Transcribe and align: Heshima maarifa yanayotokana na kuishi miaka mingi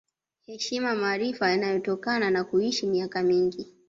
Heshima 0.47 0.95
maarifa 0.95 1.49
yanayotokana 1.49 2.31
na 2.31 2.43
kuishi 2.43 2.87
miaka 2.87 3.23
mingi 3.23 3.67